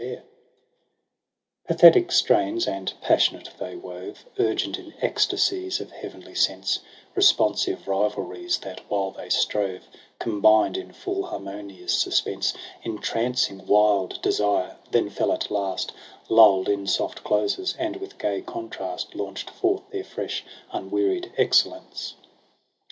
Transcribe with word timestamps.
Io^ 0.01 0.03
EROS 0.07 0.13
^ 0.13 0.15
PSYCHE 0.15 0.19
15: 0.19 0.37
P 1.69 1.73
athetic 1.75 2.11
strains 2.11 2.67
and 2.67 2.93
passionate 3.01 3.49
they 3.59 3.75
wove, 3.75 4.25
U 4.35 4.45
rgent 4.45 4.79
in 4.79 4.95
ecstasies 4.99 5.79
of 5.79 5.91
heavenly 5.91 6.33
sense 6.33 6.77
5 6.77 6.85
R 6.85 7.19
esponsive 7.21 7.85
rivalries, 7.87 8.57
that, 8.61 8.79
while 8.89 9.11
they 9.11 9.29
strove, 9.29 9.83
C 9.83 9.87
ombined 10.31 10.75
in 10.75 10.91
full 10.91 11.25
harmonious 11.27 11.93
suspense, 11.95 12.55
E 12.83 12.89
ntrancing 12.89 13.67
wild 13.67 14.19
desire, 14.23 14.77
then 14.89 15.07
fell 15.11 15.31
at 15.31 15.51
last 15.51 15.91
L 16.31 16.37
uli'd 16.37 16.67
in 16.67 16.87
soft 16.87 17.23
closes, 17.23 17.75
and 17.77 17.97
with 17.97 18.17
gay 18.17 18.41
contrast 18.41 19.09
L 19.13 19.21
aunch'd 19.27 19.51
forth 19.51 19.87
their 19.91 20.03
fresh 20.03 20.43
unwearied 20.71 21.31
excellence. 21.37 22.15